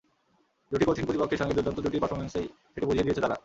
দুটি 0.71 0.85
কঠিন 0.85 1.05
প্রতিপক্ষের 1.05 1.39
সঙ্গে 1.41 1.55
দুর্দান্ত 1.55 1.79
দুটি 1.79 1.97
পারফরম্যান্সেই 1.99 2.47
সেটি 2.73 2.85
বুঝিয়ে 2.85 3.05
দিয়েছে 3.05 3.23
তারা। 3.25 3.37